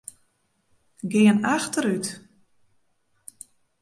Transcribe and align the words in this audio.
Gean 1.11 1.39
achterút. 1.55 2.07